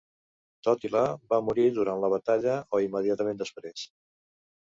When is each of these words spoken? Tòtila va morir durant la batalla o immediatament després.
Tòtila 0.67 1.01
va 1.33 1.39
morir 1.49 1.65
durant 1.75 2.01
la 2.05 2.09
batalla 2.15 2.55
o 2.77 2.81
immediatament 2.87 3.43
després. 3.45 3.87